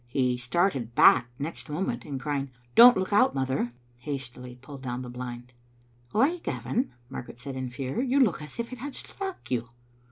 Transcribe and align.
He 0.07 0.35
started 0.35 0.95
back 0.95 1.29
next 1.37 1.69
moment, 1.69 2.05
and 2.05 2.19
crying, 2.19 2.49
*' 2.63 2.73
Don't 2.75 2.97
look 2.97 3.13
out, 3.13 3.35
mother," 3.35 3.71
hastily 3.99 4.55
pulled 4.59 4.81
down 4.81 5.03
the 5.03 5.11
blind. 5.11 5.53
"Why, 6.09 6.37
Gavin," 6.37 6.91
Margaret 7.07 7.37
said 7.37 7.55
in 7.55 7.69
fear, 7.69 8.01
"you 8.01 8.19
look 8.19 8.41
as 8.41 8.57
if 8.57 8.73
it 8.73 8.79
had 8.79 8.95
struck 8.95 9.51
you." 9.51 9.69